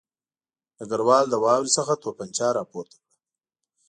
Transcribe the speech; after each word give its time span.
ډګروال 0.77 1.25
له 1.31 1.37
واورې 1.43 1.71
څخه 1.77 1.93
توپانچه 2.03 2.47
راپورته 2.57 2.95
کړه 3.03 3.15